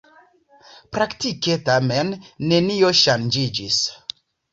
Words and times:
Praktike 0.95 1.57
tamen 1.67 2.09
nenio 2.53 2.89
ŝanĝiĝis. 3.01 3.79